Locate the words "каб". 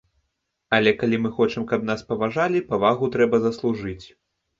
1.71-1.85